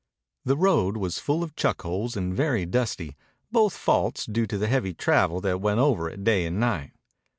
[0.45, 3.15] The road was full of chuck holes and very dusty,
[3.51, 6.93] both faults due to the heavy travel that went over it day and night.